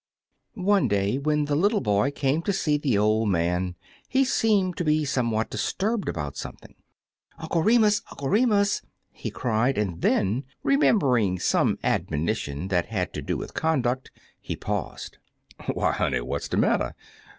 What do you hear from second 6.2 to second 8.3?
something ^^ Uncle Remua— Uncle